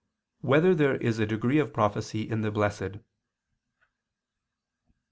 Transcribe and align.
6] 0.41 0.45
Whether 0.49 0.73
There 0.73 0.95
Is 0.95 1.19
a 1.19 1.27
Degree 1.27 1.59
of 1.59 1.71
Prophecy 1.73 2.27
in 2.27 2.41
the 2.41 2.49
Blessed? 2.49 2.97